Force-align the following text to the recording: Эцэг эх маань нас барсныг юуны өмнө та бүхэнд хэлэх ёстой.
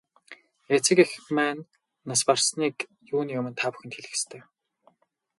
Эцэг 0.75 0.97
эх 1.03 1.11
маань 1.37 1.63
нас 2.09 2.21
барсныг 2.27 2.75
юуны 3.13 3.33
өмнө 3.39 3.57
та 3.59 3.67
бүхэнд 3.71 3.93
хэлэх 3.95 4.13
ёстой. 4.17 4.41